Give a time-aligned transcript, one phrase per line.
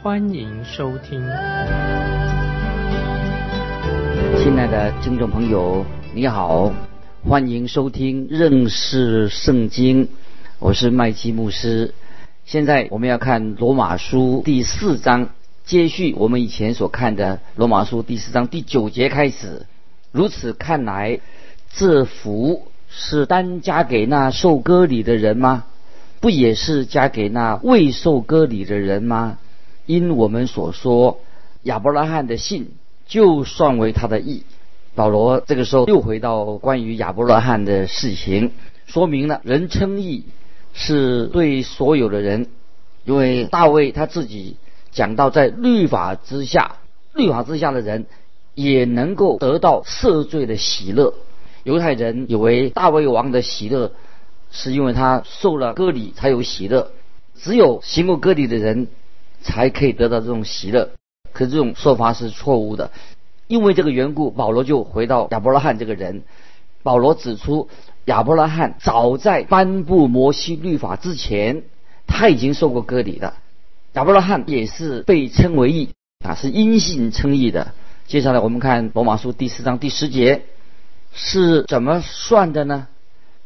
[0.00, 1.20] 欢迎收听。
[4.38, 5.84] 亲爱的听众朋友，
[6.14, 6.72] 你好，
[7.24, 10.08] 欢迎收听认识圣经，
[10.60, 11.94] 我是麦基牧师。
[12.44, 15.30] 现在我们要看罗马书第四章，
[15.64, 19.66] 接续我们以前所看的罗马书第四章第九节开始。
[20.12, 21.18] 如此看来，
[21.72, 25.64] 这福是单加给那受割礼的人吗？
[26.20, 29.38] 不也是加给那未受割礼的人吗？
[29.88, 31.18] 因我们所说，
[31.62, 32.72] 亚伯拉罕的信
[33.06, 34.44] 就算为他的义。
[34.94, 38.52] 保罗这个时候又回到关于亚伯拉罕的事情，
[38.86, 40.24] 说明了人称义。
[40.74, 42.46] 是对所有的人，
[43.04, 44.56] 因为大卫他自己
[44.92, 46.76] 讲到，在律法之下，
[47.14, 48.06] 律法之下的人
[48.54, 51.14] 也能够得到赦罪的喜乐。
[51.64, 53.92] 犹太人以为大卫王的喜乐
[54.52, 56.92] 是因为他受了割礼才有喜乐，
[57.34, 58.86] 只有行过割礼的人
[59.40, 60.90] 才可以得到这种喜乐。
[61.32, 62.90] 可这种说法是错误的，
[63.46, 66.22] 因为这个缘故，保罗就回到亚伯拉罕这个人，
[66.82, 67.68] 保罗指出。
[68.04, 71.64] 亚伯拉罕早在颁布摩西律法之前，
[72.06, 73.34] 他已经受过割礼了。
[73.92, 75.90] 亚伯拉罕也是被称为义
[76.24, 77.74] 啊，是因信称义的。
[78.06, 80.44] 接下来我们看罗马书第四章第十节
[81.12, 82.86] 是怎么算的呢？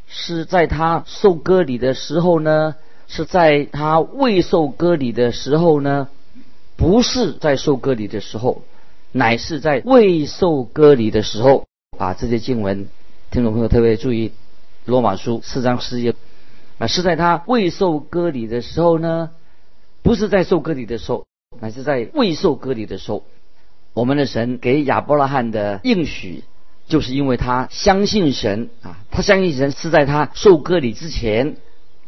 [0.07, 2.77] 是在他受割礼的时候呢？
[3.13, 6.09] 是在他未受割礼的时候呢？
[6.79, 8.63] 不是在受割礼的时候，
[9.13, 11.67] 乃是在未受割礼的时候
[11.99, 12.15] 啊！
[12.15, 12.89] 这些经文，
[13.31, 14.33] 听众朋友特别注意。
[14.87, 16.15] 罗马书四章十节
[16.79, 19.29] 啊，是在他未受割礼的时候呢，
[20.03, 21.27] 不是在受割礼的时候，
[21.61, 23.25] 乃是在未受割礼的时候。
[23.93, 26.45] 我们的神给亚伯拉罕的应许，
[26.89, 31.57] 就是因为他相信神啊，他相信神是在他受割礼之前，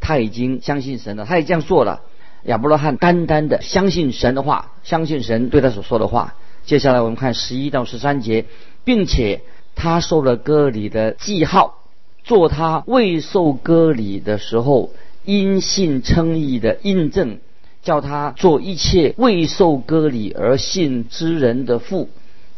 [0.06, 2.02] 他已经相信神了，他也这样做了。
[2.44, 6.34] 亚伯拉罕单单的相信神的话，相信神对他所说的话。
[6.66, 8.44] 接下来我们看十一到十三节，
[8.84, 9.40] 并且
[9.74, 11.78] 他受了割礼的记号。
[12.22, 14.90] 做他未受割礼的时候，
[15.24, 17.38] 因信称义的印证，
[17.82, 22.10] 叫他做一切未受割礼而信之人的父，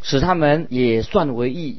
[0.03, 1.77] 使他们也算为义；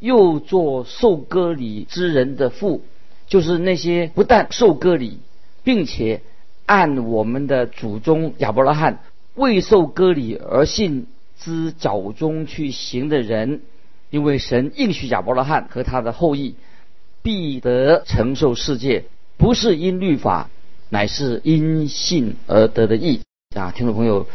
[0.00, 2.82] 又做受割礼之人的父，
[3.26, 5.18] 就是那些不但受割礼，
[5.64, 6.22] 并且
[6.64, 9.00] 按我们的祖宗亚伯拉罕
[9.34, 11.06] 未受割礼而信
[11.38, 13.60] 之脚中去行的人，
[14.10, 16.54] 因为神应许亚伯拉罕和他的后裔。
[17.22, 19.02] 必得承受世界，
[19.36, 20.48] 不是因律法，
[20.90, 23.22] 乃是因信而得的义
[23.56, 23.72] 啊！
[23.72, 24.28] 听众朋友，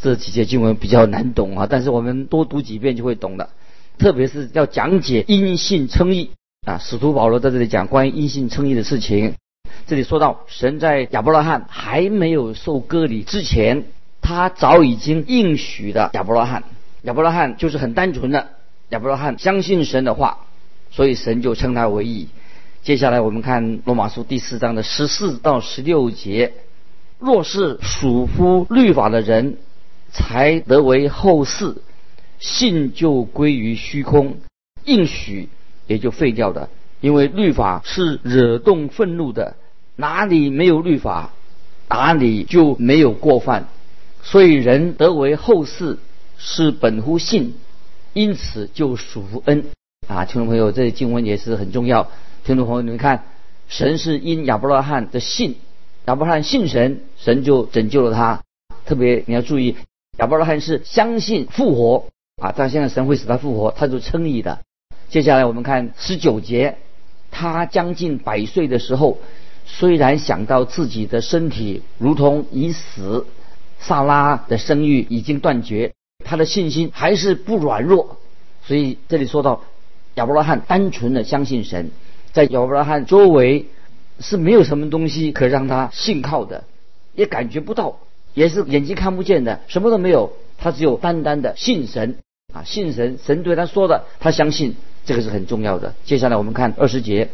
[0.00, 3.50] 这几节经文比较难懂啊，但是我们多读几遍就会懂了。
[3.98, 6.30] 特别是要讲解因信称义
[6.66, 9.34] 啊，使徒保罗在这里讲关于因信称义的事情。
[9.86, 13.84] 这里说到，神在亚伯拉罕还没有受割礼之前，
[14.20, 16.64] 他早已经应许了亚伯拉罕。
[17.02, 18.48] 亚伯拉罕就是很单纯的，
[18.88, 20.38] 亚伯拉罕相信神的话。
[20.90, 22.28] 所以神就称他为义。
[22.82, 26.54] 接下来我们看罗马书第四章的十四到十六节：
[27.20, 29.58] 若是属乎律法的人，
[30.10, 31.76] 才得为后世，
[32.40, 34.38] 信就归于虚空，
[34.84, 35.48] 应许
[35.86, 36.68] 也就废掉的。
[37.00, 39.56] 因为律法是惹动愤怒的，
[39.96, 41.32] 哪里没有律法，
[41.88, 43.68] 哪里就没有过犯。
[44.22, 45.98] 所以人得为后世，
[46.38, 47.54] 是本乎信，
[48.12, 49.66] 因此就属乎恩。
[50.08, 52.10] 啊，听众朋友，这经文也是很重要。
[52.44, 53.24] 听众朋友，你们看，
[53.68, 55.56] 神是因亚伯拉罕的信，
[56.06, 58.40] 亚伯拉罕信神，神就拯救了他。
[58.84, 59.76] 特别你要注意，
[60.18, 62.06] 亚伯拉罕是相信复活
[62.40, 64.60] 啊，但现在神会使他复活，他就称义的。
[65.08, 66.76] 接下来我们看十九节，
[67.30, 69.18] 他将近百岁的时候，
[69.64, 73.26] 虽然想到自己的身体如同已死，
[73.78, 75.92] 萨拉的生育已经断绝，
[76.24, 78.18] 他的信心还是不软弱。
[78.64, 79.62] 所以这里说到。
[80.16, 81.90] 亚伯拉罕单纯的相信神，
[82.32, 83.66] 在亚伯拉罕周围
[84.18, 86.64] 是没有什么东西可让他信靠的，
[87.14, 87.98] 也感觉不到，
[88.32, 90.32] 也是眼睛看不见的，什么都没有。
[90.56, 92.16] 他只有单单的信神
[92.54, 94.76] 啊，信神，神对他说的，他相信，
[95.06, 95.94] 这个是很重要的。
[96.04, 97.30] 接下来我们看二十节，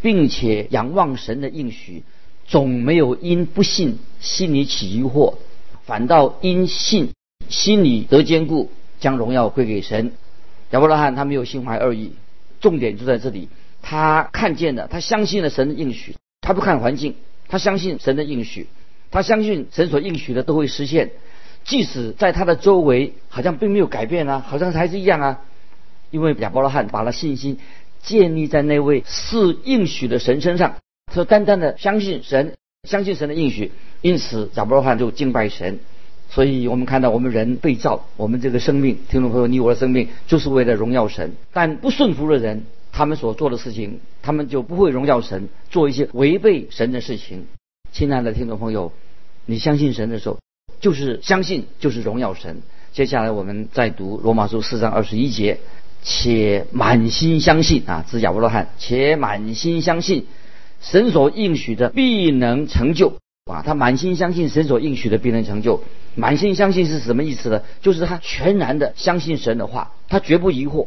[0.00, 2.02] 并且仰望神的应许，
[2.46, 5.34] 总没有因不信心里起疑惑，
[5.84, 7.10] 反倒因信
[7.48, 10.12] 心里得坚固，将荣耀归给神。
[10.70, 12.14] 亚伯拉罕他没有心怀二意，
[12.60, 13.48] 重点就在这里。
[13.82, 17.14] 他看见了，他相信了神的应许，他不看环境，
[17.48, 18.66] 他相信神的应许，
[19.10, 21.10] 他相信神所应许的都会实现，
[21.64, 25.42] 即使在他的周围好像并没有改变啊，好像还是一样啊。
[26.10, 27.58] 因为亚伯拉罕把他信心
[28.02, 30.76] 建立在那位是应许的神身上，
[31.06, 35.78] 他单单的相信神，相信神的应许，因此亚伯拉罕就敬拜神。
[36.28, 41.32] 所以我们看到我们人被造，我们这个生命，听众朋友，你我的生命就是为了荣耀神。
[41.52, 42.62] 但不顺服的人，
[42.92, 47.46] 他们所做的事情，他们就不会荣耀神，做一些违背神的事情。
[47.90, 48.92] 亲爱的听众朋友，
[49.44, 50.38] 你相信神的时候，
[50.78, 52.62] 就是相信，就是荣耀神。
[52.92, 55.58] 接下来我们再读罗马书四章二十一节，
[56.02, 60.26] 且满心相信啊，指亚伯拉罕，且满心相信
[60.80, 63.18] 神所应许的必能成就。
[63.50, 65.82] 啊，他满心相信神所应许的必能成就。
[66.14, 67.62] 满心相信是什么意思呢？
[67.82, 70.86] 就是他全然的相信神的话，他绝不疑惑。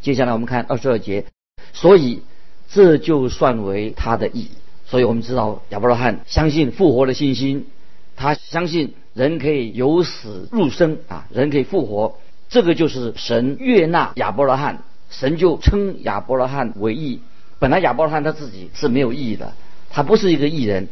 [0.00, 1.24] 接下来我们看二十二节，
[1.72, 2.22] 所以
[2.70, 4.50] 这就算为他的意义。
[4.86, 7.66] 所以我们知道亚伯拉罕相信复活的信心，
[8.14, 12.18] 他相信人可以由死入生啊，人可以复活。
[12.52, 17.22] 这个就是神悦纳亚伯拉罕，神就称亚伯拉罕为义。
[17.58, 19.54] 本来亚伯拉罕他自己是没有义的，
[19.88, 20.88] 他不是一个义人，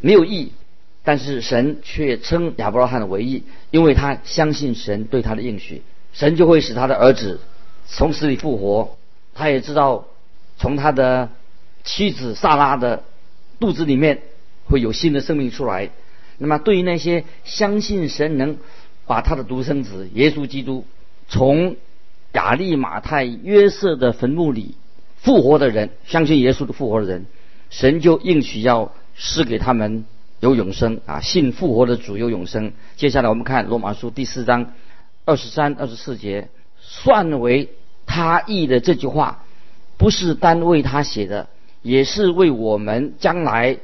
[0.00, 0.52] 没有义。
[1.02, 3.42] 但是神却称亚伯拉罕为义，
[3.72, 7.40] 因为他相信神对他的应许，神就会使他的儿子
[7.86, 8.96] 从死里复活。
[9.34, 10.06] 他也知道
[10.58, 11.30] 从他的
[11.82, 13.02] 妻子萨拉的
[13.58, 14.22] 肚子里面
[14.66, 15.90] 会有新的生命出来。
[16.38, 18.58] 那么对于那些相信神能
[19.06, 20.84] 把他的独生子耶稣基督
[21.30, 21.76] 从
[22.34, 24.74] 亚利马太约瑟的坟墓里
[25.16, 27.24] 复活的人，相信耶稣的复活的人，
[27.70, 30.04] 神就应许要施给他们。
[30.40, 31.20] 有永生啊！
[31.20, 32.72] 信复活的主有永生。
[32.96, 34.72] 接下来我们看罗马书第四章
[35.26, 36.48] 二十三、二十四节，
[36.80, 37.68] 算为
[38.06, 39.44] 他意的这句话，
[39.98, 41.48] 不是单为他写的，
[41.82, 43.80] 也是为我们将来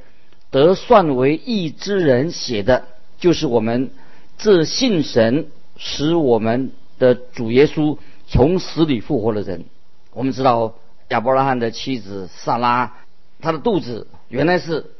[0.50, 2.86] 得算为义之人写的，
[3.18, 3.90] 就是我们
[4.38, 9.64] 这信神使我们的主耶稣从死里复活的人。
[10.12, 10.74] 我们知道
[11.08, 12.94] 亚伯拉罕的妻子萨拉，
[13.40, 14.92] 她的肚子原来是。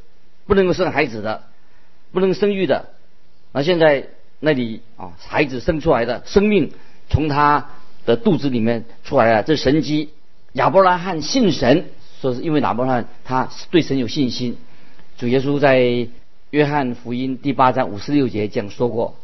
[0.48, 1.42] 不能够生孩子的，
[2.12, 2.90] 不能生育的，
[3.50, 6.70] 那现在那里啊，孩子生出来的生命
[7.10, 7.70] 从他
[8.04, 10.10] 的肚子里面出来了，这神机。
[10.52, 11.86] 亚伯拉罕信神，
[12.20, 14.56] 说是因为亚伯拉罕他对神有信心。
[15.18, 16.06] 主耶稣在
[16.50, 19.16] 约翰福音第八章五十六节讲说过：“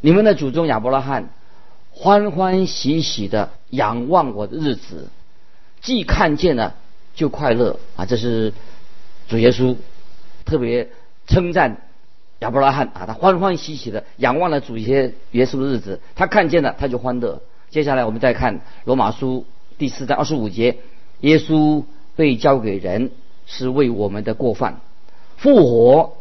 [0.00, 1.30] 你们的祖宗亚伯拉罕
[2.00, 5.08] 欢欢喜喜的仰望我的日子，
[5.80, 6.76] 既看见了
[7.16, 8.52] 就快乐啊！”这是
[9.28, 9.76] 主耶稣。
[10.44, 10.88] 特别
[11.26, 11.82] 称赞
[12.38, 17.42] 亚伯拉罕啊，他欢欢喜喜的仰望了主耶耶稣的日子，他看见了他就欢乐。
[17.68, 19.44] 接下来我们再看罗马书
[19.76, 20.78] 第四章二十五节，
[21.20, 21.84] 耶稣
[22.16, 23.10] 被交给人
[23.46, 24.80] 是为我们的过犯，
[25.36, 26.14] 复活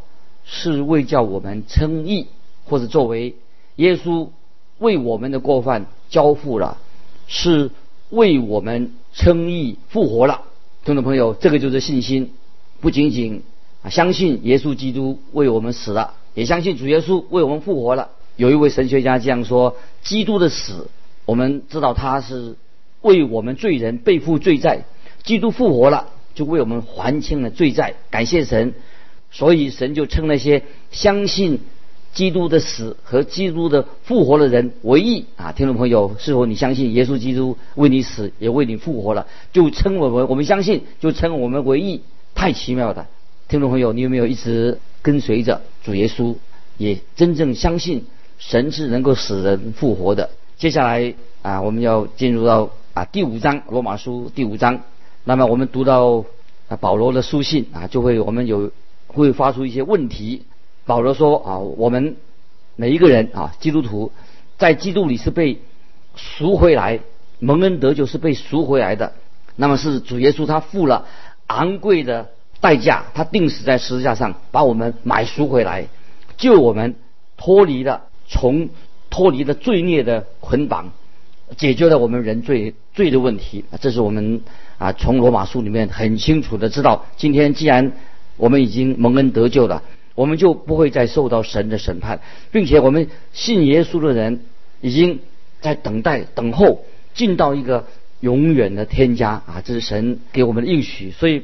[0.44, 2.28] 是为叫我们称义，
[2.66, 3.36] 或者作为
[3.78, 4.28] 耶稣
[4.80, 6.78] 为我们的过犯交付了，
[7.28, 7.72] 是
[8.10, 10.44] 为我们称义复活了。
[10.86, 12.32] 听众朋友，这个就是信心，
[12.80, 13.44] 不仅仅
[13.84, 13.90] 啊。
[13.90, 18.10] 相信耶稣基督为我们死了，也相信主耶稣为我们复活了。
[18.36, 20.90] 有一位神学家这样说：基督的死，
[21.26, 22.56] 我们知道他是
[23.02, 24.84] 为我们罪人背负罪债；
[25.24, 27.96] 基督复活了，就为我们还清了罪债。
[28.12, 28.76] 感谢神，
[29.32, 31.60] 所以神就称那些相信
[32.18, 35.52] 基督的死和基督的复活的人为义啊！
[35.52, 39.28] 听众朋友，是否你相信耶稣基督为你死，也为你复活了？
[39.54, 42.02] 就称我们，我们相信，就称我们为义，
[42.34, 43.06] 太奇妙的。
[43.48, 46.34] 听众朋友，你有没有一直跟随着主耶稣，
[46.80, 48.04] 也真正相信
[48.40, 50.32] 神是能够使人复活的？
[50.58, 54.82] 接下来啊，我们要进入到啊第五章罗马书第五章。
[55.24, 56.26] 那么我们读到
[56.68, 58.72] 啊保罗的书信啊，就会我们有
[59.06, 60.42] 会发出一些问题。
[60.88, 62.16] 保罗说啊，我们
[62.76, 64.12] 每一个人啊，基督徒
[64.58, 65.60] 在基督里是被
[66.16, 67.02] 赎回来，
[67.38, 69.14] 蒙恩得救是被赎回来的。
[69.56, 71.06] 那么是主耶稣他付了
[71.46, 72.30] 昂贵的。
[72.60, 75.86] 代价，他定死在十字架上，把我们买赎回来，
[76.38, 76.96] 救我们
[77.38, 78.70] 脱离了从
[79.12, 80.92] 脱离了罪孽的捆绑，
[81.56, 83.64] 解决了我们人罪罪的问题。
[83.80, 84.42] 这是我们
[84.80, 87.06] 啊从罗马书里面很清楚的知道。
[87.16, 87.92] 今天既然
[88.38, 89.84] 我们已经蒙恩得救了，
[90.18, 92.20] 我们就不会再受到神的审判，
[92.52, 94.42] 并且我们信耶稣的人
[94.82, 95.20] 已经
[95.62, 96.84] 在等待等候
[97.14, 97.86] 进到一个
[98.20, 99.62] 永远的天家啊！
[99.64, 101.44] 这是神给我们的应许，所以。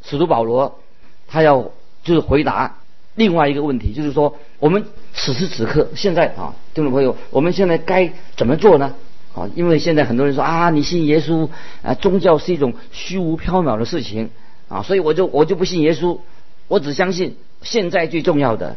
[0.00, 0.78] 使徒保罗，
[1.26, 1.72] 他要
[2.04, 2.78] 就是回答
[3.16, 8.94] 另外一个问题，就是说我们此时此刻现在啊，听众朋友，我们现在该怎么做呢？
[9.34, 11.48] 啊，因为现在很多人说啊，你信耶稣
[11.82, 14.30] 啊，宗教是一种虚无缥缈的事情
[14.68, 16.20] 啊，所以我就我就不信耶稣，
[16.68, 18.76] 我只相信现在最重要的。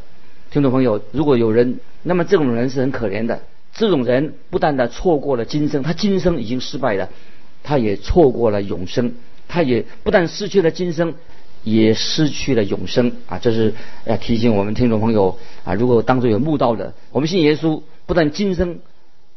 [0.51, 3.41] 听众朋友，如果有人，那么这种人是很可怜的。
[3.73, 7.09] 这种人不但的错过了今生，他今生已经失败了，
[7.63, 9.13] 他也错过了永生，
[9.47, 11.13] 他也不但失去了今生，
[11.63, 13.39] 也失去了永生啊！
[13.39, 13.73] 这是
[14.05, 18.79] 要提醒我们听众朋友啊，如果当中有慕道的，我们信耶稣，不但今生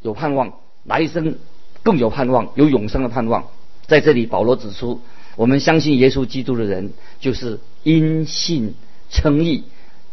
[0.02, 1.36] 有盼望，来生
[1.84, 3.44] 更有盼望，有永生的盼望。
[3.86, 5.00] 在这里，保罗指出，
[5.36, 8.74] 我们相信耶稣基督的人，就是因信
[9.10, 9.64] 称义，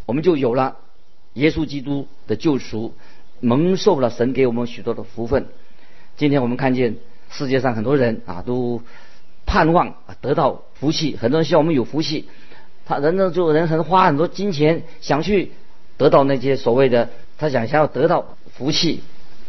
[0.05, 0.77] 我们就有了。
[1.33, 2.93] 耶稣基督的救赎，
[3.39, 5.47] 蒙受了神给我们许多的福分。
[6.17, 6.97] 今天我们看见
[7.29, 8.81] 世界上很多人啊，都
[9.45, 12.27] 盼望得到福气，很多人希望我们有福气。
[12.85, 15.53] 他人呢，就人很花很多金钱想去
[15.97, 19.01] 得到那些所谓的，他想想要得到福气。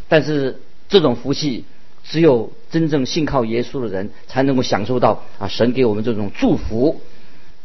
[0.09, 1.65] 但是这种福气，
[2.05, 7.01] 只有真正信靠耶稣的人才能够享受到啊，神给我们这种祝福。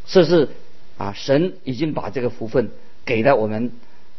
[0.08, 0.50] 这是
[0.98, 2.70] 啊，神已经把这个福分
[3.06, 3.72] 给了我们。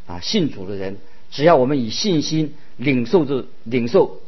[0.08, 0.96] 啊，信主的人，
[1.30, 4.22] 只要我们以信心领受这领受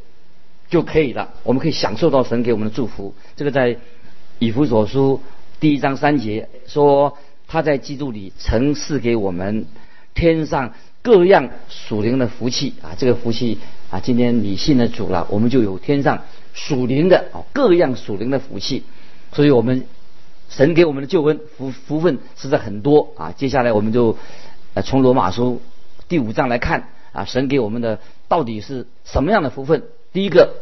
[0.69, 3.15] 就可以了，我们可以享受到神给我们的祝福。
[3.35, 3.75] 这个在
[4.37, 5.19] 以弗所书
[5.59, 7.17] 第一章三节说，
[7.47, 9.65] 他在基督里曾赐给我们
[10.13, 13.57] 天上各样属灵的福气啊，这个福气
[13.89, 18.83] 啊，今天你信了主了，我们就有天上属灵的啊各样属灵的福气。
[19.31, 19.83] 所以我们
[20.51, 23.31] 神给我们的救恩福福分实在很多啊。
[23.31, 24.17] 接下来我们就
[24.73, 25.61] 呃从罗马书。
[26.09, 29.83] 第五章来看啊，神给我们的到底是什么样的福分？
[30.11, 30.55] 第一个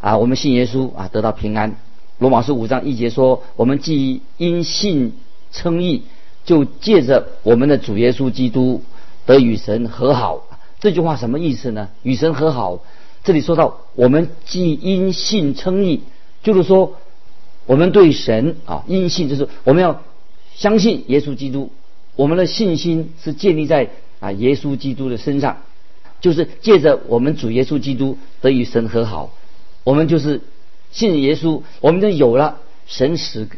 [0.00, 1.74] 啊，我们信耶稣啊，得到平安。
[2.18, 5.14] 罗马书五章一节说，我们既因信
[5.50, 6.04] 称义，
[6.44, 8.82] 就借着我们的主耶稣基督
[9.26, 10.44] 得与神和好。
[10.78, 11.88] 这句话什么意思呢？
[12.04, 12.78] 与神和好，
[13.24, 16.02] 这里说到我们既因信称义，
[16.44, 16.96] 就是说
[17.66, 20.02] 我们对神啊，因信就是我们要
[20.54, 21.70] 相信耶稣基督，
[22.16, 23.90] 我们的信心是建立在。
[24.22, 25.56] 啊，耶稣基督的身上，
[26.20, 29.34] 就是借着我们主耶稣基督得与神和好，
[29.82, 30.40] 我们就是
[30.92, 33.48] 信耶稣，我们就有了神使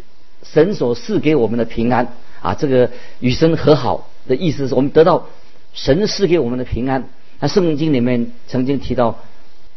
[0.42, 2.54] 神所赐给我们的平安啊。
[2.54, 5.26] 这个与神和好的意思是我们得到
[5.74, 7.10] 神赐给我们的平安。
[7.40, 9.18] 那圣经里面曾经提到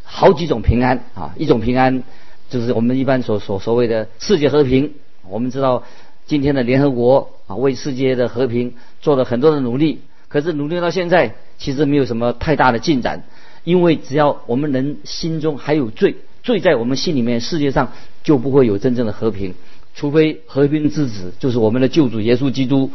[0.03, 2.01] 好几种平安啊，一种平安
[2.49, 4.93] 就是我们一般所所所谓的世界和平。
[5.29, 5.83] 我们知道
[6.25, 9.99] 今天的联合国啊，为世界的和平做了很多的努力。
[10.29, 13.23] 可是努力到现在，其实没有什么太大的进展，
[13.63, 17.91] 因为只要我们人心中还有罪，罪在我们心里面，世界上
[18.23, 19.53] 就不会有真正的和平。
[19.95, 22.91] 除非和平之子就是我们的救主耶稣基督，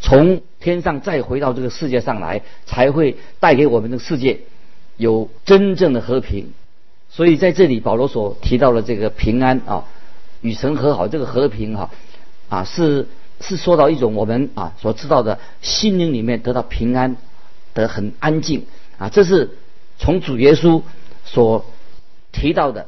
[0.00, 4.40] 从天上再回到这个世界上来，才会带给我们的世界
[4.96, 6.52] 有真正的和平。
[7.14, 9.84] 所以在这里，保罗所提到的这个平安啊，
[10.40, 11.90] 与神和好，这个和平哈
[12.48, 13.06] 啊是。
[13.40, 17.16] 是说到一种我们啊所知道的心灵里面得到平安，
[17.74, 18.64] 得很安静
[18.96, 19.50] 啊，这是
[19.98, 20.80] 从主耶稣
[21.26, 21.66] 所
[22.30, 22.86] 提到的，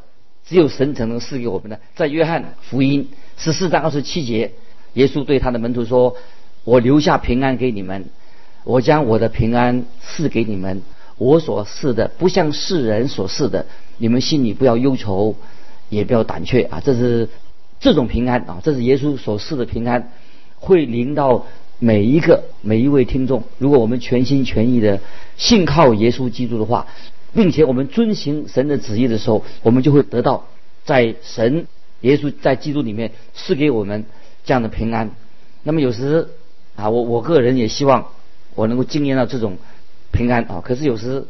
[0.49, 1.81] 只有神才能赐给我们的。
[1.97, 4.53] 在约翰福音十四章二十七节，
[4.95, 6.17] 耶稣对他的门徒说
[6.65, 8.07] ：“我留下平安给你们，
[8.63, 10.81] 我将我的平安赐给你们。
[11.19, 13.67] 我所赐的不像世人所赐的，
[13.99, 15.37] 你们心里不要忧愁，
[15.89, 17.29] 也不要胆怯啊。”这是
[17.81, 20.13] 这种平安啊，这是耶稣所赐的平安。
[20.59, 21.45] 会临到
[21.79, 23.45] 每一个每一位听众。
[23.59, 25.01] 如果我们全心全意的
[25.37, 26.87] 信靠耶稣基督的话，
[27.35, 30.47] 并且我们遵行神的旨意的时候，我们就会得到
[30.87, 31.67] 在神
[32.01, 34.07] 耶稣在基督里面赐给我们
[34.47, 35.11] 这样的平安。
[35.63, 36.29] 那么有时
[36.75, 38.07] 啊，我我个人也希望
[38.55, 39.59] 我能够经验到这种
[40.11, 40.63] 平安啊。
[40.65, 41.27] 可是有时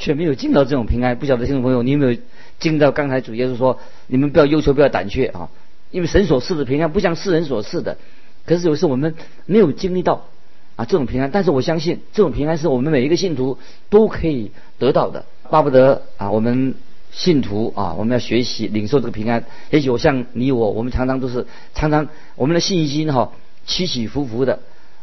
[0.00, 1.16] 却没有尽到这种平安。
[1.16, 2.18] 不晓得听众朋友，你有没有
[2.58, 3.78] 尽到刚才主耶稣说
[4.08, 5.50] ：“你们不要忧愁，不要胆怯啊，
[5.90, 7.98] 因为神所赐的平安不像世人所赐的。”
[8.46, 9.14] 可是有时我们
[9.44, 10.26] 没有经历到
[10.74, 13.58] 啊这种平安，但是我相信这种平安是我们每一个信徒
[13.90, 15.26] 都可以得到的。
[15.50, 16.74] 巴不得啊我们
[17.12, 19.44] 信徒啊我们要学习领受这个平安。
[19.68, 23.32] 也许我像你我，我们常常都是常常我们的信心哈
[23.66, 24.60] 起起伏伏的。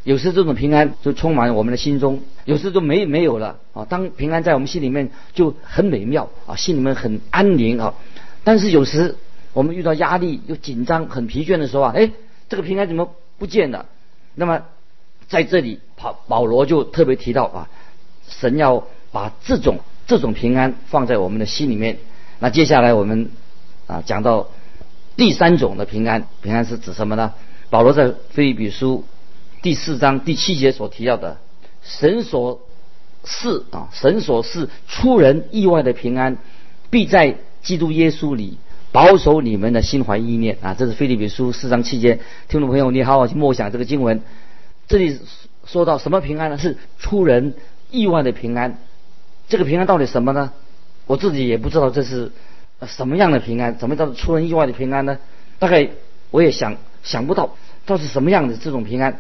[0.08, 3.86] 有时这种平安就充满我们的心中，有时就没没有了啊。
[3.90, 7.94] 当平安在我们心里面就很美妙啊，心里面很安宁啊。
[8.46, 9.18] 但是有时
[9.52, 12.10] 我们遇到压力又紧张很疲倦的时候啊，哎
[12.48, 13.12] 这个平安怎么？
[13.38, 13.86] 不见了。
[14.34, 14.62] 那么
[15.28, 17.70] 在这里，保保罗就特别提到啊，
[18.30, 21.98] 神要把这种这种平安放在我们的心里面。
[22.40, 23.30] 那接下来我们
[23.88, 24.48] 啊讲到
[25.18, 27.34] 第三种的平安，平安是指什么呢？
[27.70, 29.04] 保罗在菲利比书
[29.62, 31.38] 第四章第七节所提到的，
[31.82, 32.62] 神所
[33.24, 36.38] 赐啊，神所赐出人意外的平安，
[36.90, 38.58] 必在基督耶稣里
[38.92, 40.74] 保守你们的心怀意念啊！
[40.74, 44.22] 这是腓立比书四章七节，听众朋友，你好好去默想这个经文。
[44.88, 45.20] 这里
[45.66, 46.58] 说到什么平安呢？
[46.58, 47.56] 是出人
[47.92, 48.78] 意外的平安。
[49.50, 50.54] 这个平安到底什么呢？
[51.08, 52.32] 我自己也不知道这是
[52.86, 55.18] 什么样的平安，怎么叫出人意外的平安呢？
[55.60, 55.90] 大概
[56.32, 59.20] 我也想想不到，到底什么样的这种平安。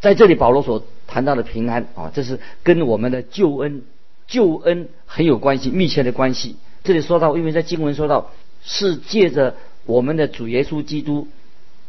[0.00, 3.82] 在这里，保罗所谈到的平安啊，这是跟我们的救恩、
[4.26, 6.56] 救恩很有关系、密切的关系。
[6.84, 8.30] 这里说到，因为在经文说到，
[8.62, 11.28] 是借着我们的主耶稣基督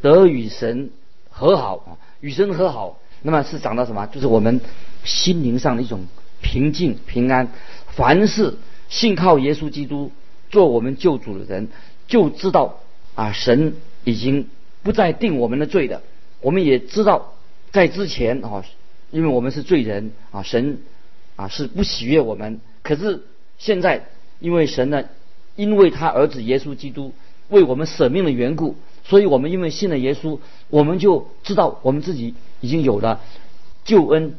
[0.01, 0.89] 得与神
[1.29, 2.99] 和好啊，与神和好。
[3.21, 4.07] 那么是讲到什么？
[4.07, 4.61] 就是我们
[5.03, 6.05] 心灵上的一种
[6.41, 7.49] 平静、平安。
[7.89, 8.55] 凡是
[8.89, 10.11] 信靠耶稣基督
[10.49, 11.67] 做我们救主的人，
[12.07, 12.79] 就知道
[13.15, 14.47] 啊，神已经
[14.83, 16.01] 不再定我们的罪的。
[16.41, 17.33] 我们也知道，
[17.71, 18.63] 在之前啊，
[19.11, 20.79] 因为我们是罪人啊，神
[21.35, 22.59] 啊是不喜悦我们。
[22.81, 23.23] 可是
[23.57, 24.05] 现在，
[24.39, 25.03] 因为神呢，
[25.55, 27.13] 因为他儿子耶稣基督
[27.49, 33.21] 为我们舍命的缘故，所以我们因为信了耶稣，我们就知道我们自己已经有了
[33.83, 34.35] 救恩，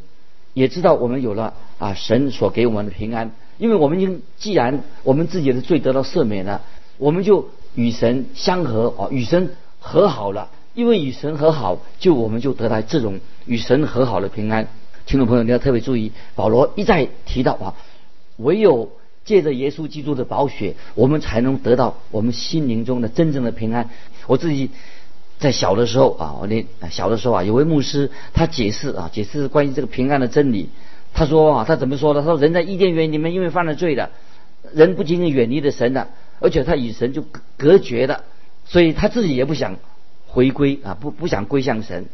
[0.55, 3.33] 也知道我们有了啊神所给我们的平安。
[3.59, 6.63] 因为我们已经既然我们自己的罪得到赦免了，
[6.97, 10.51] 我们就与神相合啊，与神和好了。
[10.79, 14.69] 因为与神和好，就我们就得到这种与神和好的平安。
[15.07, 17.75] 听众朋友，你要特别注意，保罗一再提到啊，
[18.37, 18.93] 唯有
[19.25, 23.91] 借着耶稣基督的宝血，我们才能得到我们心灵中的真正的平安。
[24.29, 24.71] 我自己
[25.41, 30.69] 在小的时候啊，我那小的时候啊，有位牧师他解释啊，解释关于这个平安的真理。
[31.13, 32.21] 他说啊，他怎么说的？
[32.21, 34.11] 他说人在伊甸园里面，因为犯了罪的，
[34.73, 36.07] 人不仅仅远离了神的，
[36.39, 37.25] 而且他与神就
[37.57, 38.23] 隔绝的，
[38.65, 39.75] 所以他自己也不想
[40.29, 42.07] 回归啊，不不想归向神。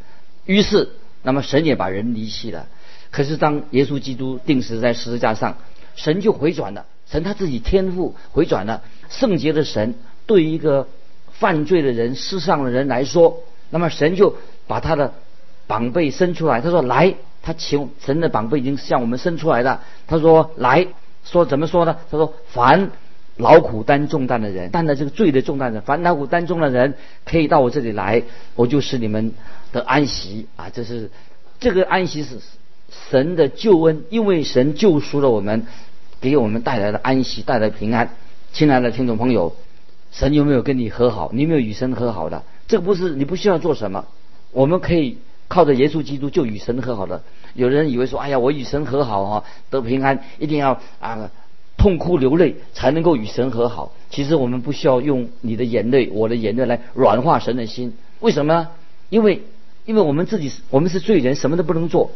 [0.46, 0.88] 于是，
[1.22, 2.66] 那么神也把人离弃了。
[3.10, 5.58] 可是当耶稣基督定死在十字架上，
[5.94, 6.86] 神就回转了。
[7.06, 8.82] 神他自己天赋回转了。
[9.10, 9.94] 圣洁的神
[10.26, 10.88] 对于一个
[11.32, 14.36] 犯罪的人、世上的人来说，那么神就
[14.66, 15.12] 把他的
[15.66, 17.14] 膀臂伸出来，他说来。
[17.46, 19.82] 他求神的宝贝已经向我们伸出来了。
[20.06, 20.86] 他说：“来
[21.26, 21.98] 说怎么说呢？
[22.10, 22.90] 他说：凡
[23.36, 26.94] 劳苦担重担的人，担了这个罪的重担的，凡劳苦担重的人，
[27.24, 28.22] 可以到我这里来，
[28.54, 29.32] 我就使你们
[29.72, 30.70] 的安息啊！
[30.72, 31.10] 这是
[31.58, 32.36] 这个安息是
[33.10, 35.66] 神的救恩，因为神救赎了我们，
[36.20, 38.10] 给我们带来了安息，带来平安。
[38.52, 39.56] 亲爱的听众朋友，
[40.12, 41.30] 神有没有跟你和好？
[41.32, 42.42] 你有没有与神和好的？
[42.68, 44.04] 这个不是你不需要做什么，
[44.52, 47.22] 我们可以。”靠着耶稣基督就与神和好了。
[47.52, 51.30] 有人以为说：“哎呀，我与神和好哈，得平安，一定要啊
[51.84, 57.92] 痛哭流泪才能够与神和好。”其实我们不需要用你的眼泪、我的眼泪来软化神的心。
[58.20, 58.68] 为什么呢？
[59.10, 59.42] 因为
[59.84, 62.10] 因为我们自己我们是罪人，什么都不能做。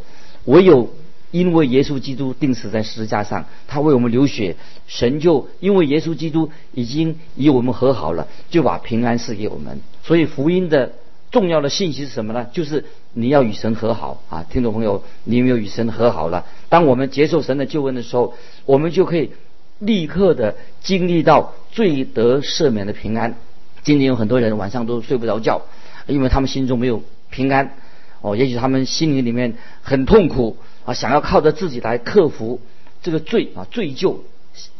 [0.46, 0.88] 唯有
[1.30, 9.78] 因为耶稣基督钉死在十字架上，他为我们流血，神就因为耶稣基督已经与我们和好了，就把平安赐给我们。
[10.02, 10.92] 所以福音的。
[11.30, 12.46] 重要的信息是什么呢？
[12.54, 16.46] 就是你要与神和好啊，听众朋友，你有没有与神和好了？
[16.70, 18.32] 当我们接受神的救恩的时候，
[18.64, 19.30] 我们就可以
[19.78, 23.36] 立刻的经历到罪得赦免的平安。
[23.82, 25.62] 今天有很多人晚上都睡不着觉，
[26.06, 27.74] 因为他们心中没有平安
[28.20, 32.60] 哦，也许他们心灵里面很痛苦啊，想要靠着自己来克服
[33.02, 34.16] 这个罪啊，罪疚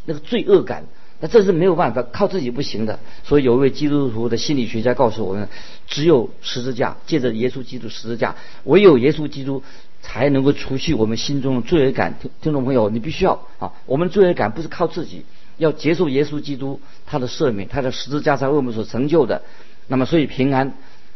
[0.04, 0.84] 那个罪恶感。
[1.20, 3.00] 那这是没有办法，靠自己不行的。
[3.24, 5.48] 所以有一位基督徒的心理学家告诉我们，
[5.88, 9.62] 只有十字架，借着耶稣基督十字架，唯有耶稣基督
[10.02, 12.14] 才能够除去我们心中的罪恶感。
[12.20, 15.24] 听听众朋友，你必须要啊，我们罪恶感不是靠自己，
[15.56, 19.42] 要接受耶稣基督他的赦免，他的十字架才为我们所成就的。
[19.86, 20.72] 那么，所以平安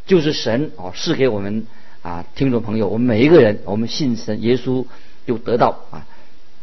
[0.06, 1.66] 就是神啊赐给我们
[2.02, 4.84] 啊，听众朋友，我们每一个人，我们信神耶稣
[5.26, 6.06] 就得到啊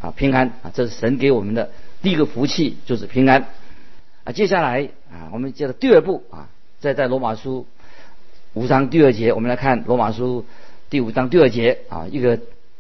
[0.01, 1.69] 啊平安啊，这是神给我们的。
[2.01, 3.45] 第一个福气就是平安
[4.23, 4.31] 啊！
[4.31, 6.47] 接下来啊，我们接着第二步啊，
[6.79, 7.67] 在在罗马书
[8.53, 10.45] 五章第二节，我们来看罗马书
[10.89, 12.39] 第五章第二节啊，一个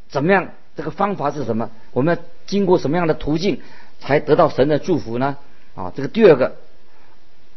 [0.09, 0.49] 怎么样？
[0.75, 1.69] 这个方法是什么？
[1.91, 3.59] 我们要经过什么样的途径
[3.99, 5.37] 才得到神的祝福呢？
[5.75, 6.55] 啊，这个第二个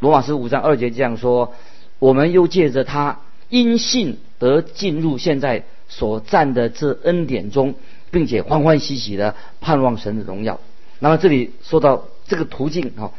[0.01, 1.55] 罗马书五章二节这样说：
[1.99, 7.75] 我们又借着他因信得进入现在所占的这恩典中，
[8.11, 10.61] 并且欢欢喜喜的盼望神的荣耀。
[10.99, 13.13] 那么这里说到这个途径啊，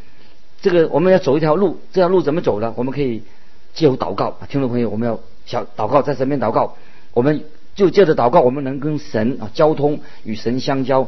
[0.61, 2.73] 这个我们要走一条路，这条路怎么走呢？
[2.75, 3.23] 我们可以
[3.73, 6.75] 借由祷告，听众朋友，我们要小祷告，在身边祷告，
[7.13, 7.43] 我们
[7.75, 11.07] 就借着祷告，我们能跟神啊交通，与神相交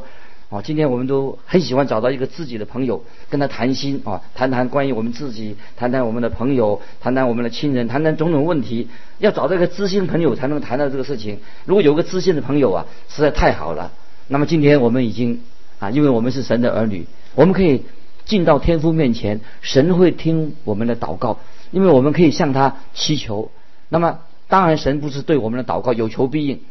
[0.49, 0.61] 啊。
[0.61, 8.87] 今天我们都很喜欢找到一个自己的朋友，跟他谈心啊，谈谈关于我们自己，谈谈我们的朋友，谈谈我们的亲人，谈谈种种问题。
[9.19, 11.39] 要找到一个知心朋友才能谈到这个事情。
[11.65, 13.91] 如果有个知心的朋友啊，实在太好了。
[14.27, 15.41] 那么今天我们已经
[15.79, 17.83] 啊，因为我们是神的儿女，我们可以
[18.25, 21.39] 进到天父面前，神会听我们的祷告，
[21.71, 23.51] 因为我们可以向他祈求。
[23.89, 24.19] 那么
[24.55, 26.61] 当然，神不是对我们的祷告有求必应，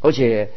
[0.00, 0.50] 而且，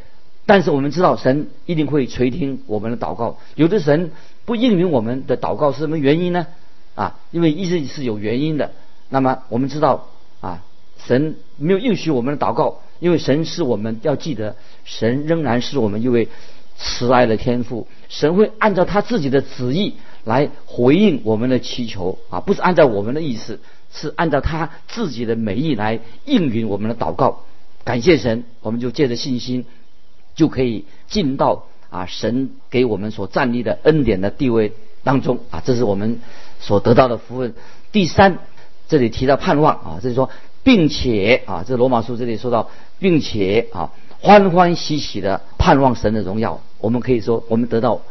[0.45, 3.39] 但是我们知道神一定会垂听我们的祷告。
[3.55, 4.11] 有的神
[4.45, 6.45] 不应允我们的祷告是什么原因呢？
[6.93, 8.69] 啊，因为一直是有原因的。
[9.09, 10.09] 那么我们知道
[10.41, 10.61] 啊，
[11.03, 16.27] 神没有应许我们的祷告，因为神是我们要记得，神仍然是我们一位
[16.77, 23.59] 慈爱的天父，神会按照他自己的旨意来回应我们的祈求啊，不是按照我们的意思，
[23.95, 27.41] 是按照他自己的美意来应允我们的祷告。
[27.83, 29.65] 感谢神，我们就借着信心
[30.35, 36.19] 就可以进到啊神给我们所站立的恩典的地位当中啊，这是我们
[36.59, 37.55] 所得到的福分。
[37.91, 38.37] 第三。
[38.87, 40.29] 这里提到盼望啊，这里说，
[40.61, 46.61] 并且啊，这罗马书这里说到，并且啊，欢欢喜喜的盼望神的荣耀。
[46.77, 48.03] 我们可以说，我们得到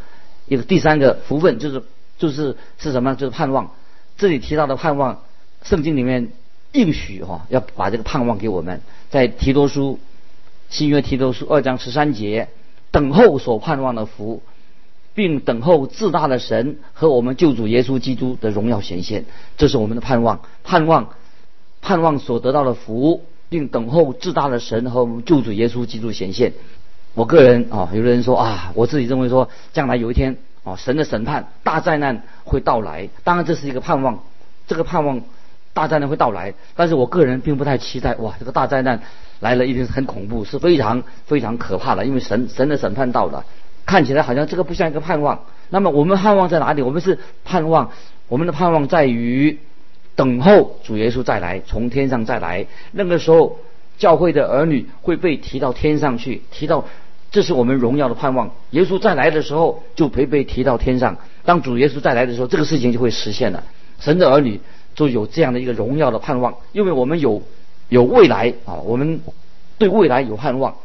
[0.47, 1.81] 一个第三个福分，就是
[2.17, 3.15] 就是是什么？
[3.15, 3.71] 就是盼望。
[4.17, 5.21] 这里提到的盼望，
[5.65, 6.29] 圣经里面
[6.71, 9.99] 应许哈，要把这个盼望给我们，在提多书
[10.69, 12.47] 新约提多书二章十三节，
[12.91, 14.41] 等候所盼望的福。
[15.17, 19.23] 并等候至大的神和我们救主耶稣基督的荣耀显现，
[19.55, 21.07] 这是我们的盼望，盼望，
[21.81, 26.51] 盼望所得到的福，并等候至大的神和我们救主耶稣基督显现。
[27.13, 33.07] 我个人啊，有的人说啊，我自己认为说，将来有一天啊，神的审判大灾难会到来。
[33.23, 34.19] 当然这是一个盼望，
[34.67, 35.21] 这个盼望
[35.75, 38.15] 大灾难会到来，但是我个人并不太期待。
[38.15, 39.01] 哇，这个大灾难
[39.41, 43.45] 来了一定是很恐怖，是非常非常可怕的，因为神神的审判到了。
[43.85, 45.41] 看起来好像这个不像一个盼望。
[45.69, 46.81] 那么我们盼望在哪里？
[46.81, 47.91] 我们是盼望
[48.29, 49.59] 我们的盼望在于
[50.15, 52.65] 等候主耶稣再来，从天上再来。
[52.93, 53.59] 那个时候，
[53.97, 56.85] 教会的儿女会被提到天上去，提到
[57.31, 58.49] 这是我们荣耀的盼望。
[58.69, 61.17] 耶稣再来的时候，就会被提到天上。
[61.43, 63.61] 当主耶稣再来的时候，这个事情就会实现了。
[63.99, 64.59] 神的儿女
[64.95, 67.43] 就有这样的一个荣耀的盼望，因为我们有
[67.89, 69.19] 有未来啊，我们
[69.77, 70.75] 对未来有盼望。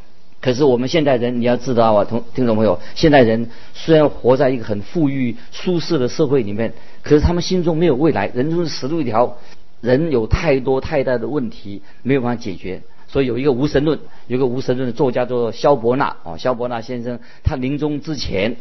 [0.42, 9.36] 可是我们现代人，你要知道啊，同听众朋友，现代人虽然活在一个很富裕、舒适的社会里面，可是他们心中没有未来，人就是死路一条，
[9.82, 12.80] 人有太多太大的问题没有办法解决。
[13.06, 18.56] 所以有一个无神论，有一个无神论的作家叫做肖伯纳啊，肖伯纳先生，他临终之前，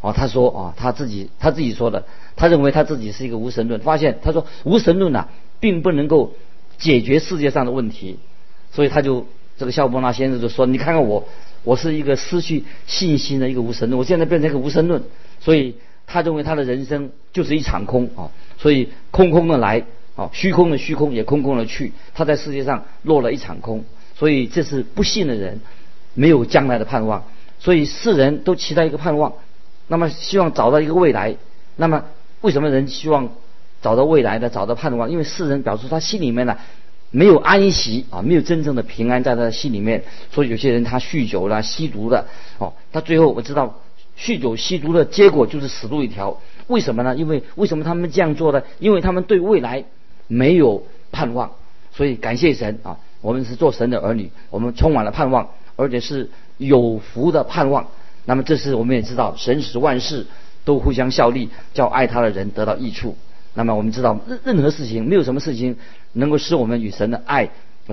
[0.00, 2.04] 哦，他说啊，他自己他自己说的，
[2.36, 5.28] 他认为他自己是一个无神论，发现他说无神论呐，
[5.60, 6.32] 并不能够
[6.78, 8.18] 解决世界上的问题，
[8.72, 9.26] 所以他就。
[9.58, 11.28] 这个肖伯纳先生就说：“你看看我，
[11.64, 15.02] 我是一个失去信心的一个无神论，我现在变成一个无神论，
[15.38, 15.74] 所以
[16.06, 19.84] 他认为他的人生就是一场空啊，所以空空的来
[20.16, 23.84] 啊，虚空的虚空也空空的去，他在世界上落了一场空，
[24.14, 25.60] 所以这是不信的人
[26.14, 27.24] 没有将来的盼望，
[27.58, 29.34] 所以世人都期待一个盼望，
[29.90, 31.36] 那么希望找到一个未来，
[31.74, 32.04] 那么
[32.40, 33.28] 为什么人希望
[33.82, 35.10] 找到未来的，找到盼望？
[35.10, 36.56] 因为世人表示他心里面呢。”
[37.12, 43.80] 没有安息啊，没有真正的平安在他的心里面，所以有些人他酗酒了、吸毒了，哦，他最后我知道，
[44.16, 46.40] 酗酒吸毒的结果就是死路一条。
[46.68, 47.16] 为什么呢？
[47.16, 48.62] 因为为什么他们这样做呢？
[48.78, 49.82] 因为他们对未来
[50.28, 51.50] 没有盼望。
[51.92, 57.88] 所以感谢神啊，我们是做神的儿女，我们充满了盼望，而且是有福的盼望。
[58.24, 60.26] 那么这是我们也知道，神使万事
[60.64, 63.16] 都互相效力，叫爱他的人得到益处。
[63.54, 65.76] 那么我们知道，任任何事情没有什么事情
[66.12, 67.50] 能够使我们与神的爱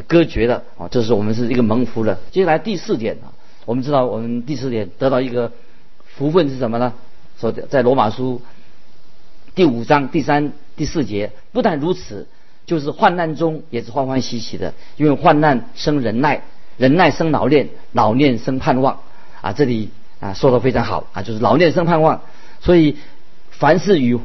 [0.08, 2.20] 隔绝的啊，这是我们是一个蒙福的。
[2.32, 3.34] 接下来第四点啊，
[3.66, 5.52] 我们知道我们第四点得到一个
[6.06, 6.94] 福分是什么呢？
[7.40, 8.42] 说在罗马书
[9.56, 12.28] 第五章第三、第四节，不但如此，
[12.68, 16.44] 就是患难中也是欢欢喜喜的，因为患难生忍耐，
[16.78, 19.00] 忍耐生老练，老练生盼望
[19.42, 19.54] 啊。
[19.54, 22.22] 这里啊说的非常好啊，就是老练生盼望，
[22.60, 22.98] 所以
[23.52, 24.20] 凡是与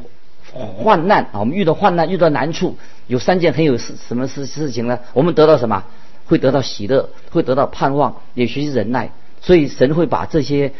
[0.51, 2.77] 患难啊，我们遇到患难，遇到难处，
[3.07, 4.99] 有三件很有事什么事事情呢？
[5.13, 5.83] 我们得到什么？
[6.25, 9.11] 会得到喜乐，会得到盼望，也学习忍耐。
[9.41, 10.71] 所以神会把这些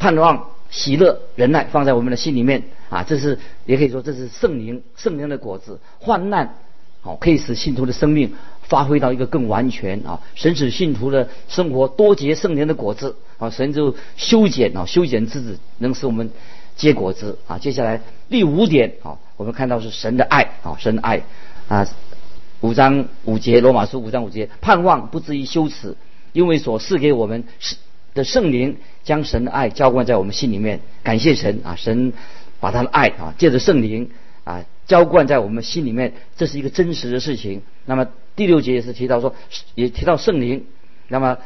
[0.00, 3.04] 盼望、喜乐、忍耐放在我们的心里面啊。
[3.04, 5.78] 这是也可以说这是圣灵圣灵的果子。
[6.00, 6.56] 患难
[7.02, 10.20] 好可以使信徒的生命发挥到一个更完全啊。
[10.34, 13.50] 神使信徒的生活多结圣灵的果子啊。
[13.50, 16.30] 神就修剪啊，修剪之子能使我们。
[16.74, 21.22] 结果子啊，接下来第五点啊，我们看到是神的爱啊，神的爱
[21.68, 21.86] 啊，
[22.62, 25.94] 五章五节，罗马书五章五节，盼望不至于羞耻，
[26.32, 27.76] 因为所赐给我们是
[28.14, 32.14] 的圣灵将神的爱浇灌在我们心里面，感谢神啊，神
[32.58, 34.08] 把他的爱啊借着圣灵
[34.44, 37.62] 啊浇灌在我们心里面，这是一个真实的事情。
[37.86, 39.34] 那么第六节也是提到说，
[39.74, 40.66] 也提到圣灵，
[41.08, 41.38] 那么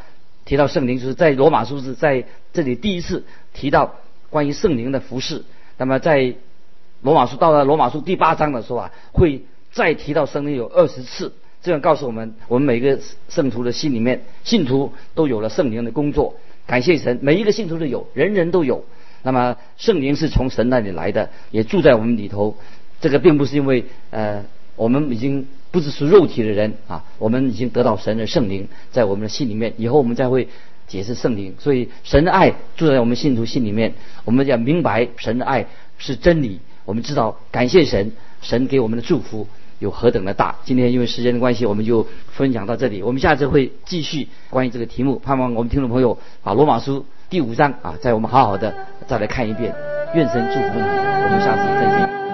[0.44, 3.22] 提到圣灵，就是在罗马书是在这里第一次
[3.54, 3.94] 提到
[4.30, 5.44] 关于圣灵的服饰。
[5.78, 6.34] 那么在
[7.02, 11.32] 罗马书到了罗马书第八章的时候啊，会再提到圣灵有二十次。
[11.62, 16.34] 这样告诉我们，我们每个圣徒的心里面，信徒都有了圣灵的工作。
[16.66, 18.84] 感谢神，每一个信徒都有，人人都有。
[19.22, 22.56] 那么圣灵是从神那里来的，也住在我们里头。
[23.00, 29.72] 这个并不是因为呃，我们已经不只是肉体的人啊，我们已经得到神的圣灵在我们的心里面。
[29.76, 30.48] 以后我们再会
[30.86, 31.54] 解释圣灵。
[31.58, 35.66] 所以神的爱住在我们信徒心里面，我们要明白神的爱
[35.98, 36.60] 是真理。
[36.84, 39.46] 我们知道感谢神，神给我们的祝福。
[39.78, 40.56] 有何等的大？
[40.64, 43.02] 今天因为时间的关系，我们就分享到这里。
[43.02, 48.74] 我们下次会继续关于这个题目，盼望我们听众朋友把罗马书第五章啊，在我们好好的
[49.06, 49.74] 再来看一遍。
[50.14, 52.25] 愿神祝福你，我们下次再见。